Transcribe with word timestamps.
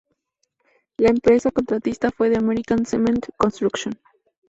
La 0.97 1.09
empresa 1.09 1.51
contratista 1.51 2.09
fue 2.09 2.31
The 2.31 2.37
American 2.37 2.87
Cement 2.87 3.23
Construction. 3.37 3.93